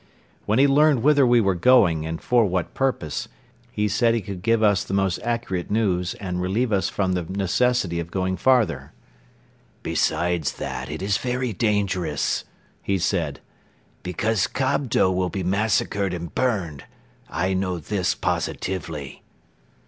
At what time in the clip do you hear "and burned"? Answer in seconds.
16.15-16.85